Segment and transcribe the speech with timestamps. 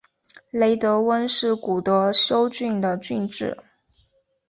[0.49, 3.55] 雷德温是古德休郡的郡治。